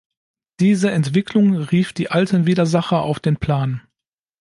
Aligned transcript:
Diese 0.59 0.89
Entwicklung 0.89 1.55
rief 1.55 1.93
die 1.93 2.09
alten 2.09 2.47
Widersacher 2.47 3.03
auf 3.03 3.19
den 3.19 3.37
Plan. 3.37 3.83